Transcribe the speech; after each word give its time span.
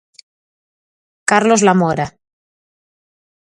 Carlos 1.31 1.61
Lamora. 1.67 2.07